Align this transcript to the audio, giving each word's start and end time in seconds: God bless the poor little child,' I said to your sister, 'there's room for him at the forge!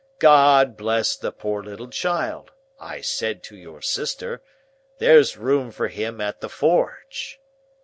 God 0.17 0.77
bless 0.77 1.15
the 1.15 1.31
poor 1.31 1.61
little 1.61 1.87
child,' 1.87 2.49
I 2.79 3.01
said 3.01 3.43
to 3.43 3.55
your 3.55 3.83
sister, 3.83 4.41
'there's 4.97 5.37
room 5.37 5.69
for 5.69 5.89
him 5.89 6.19
at 6.19 6.41
the 6.41 6.49
forge! 6.49 7.39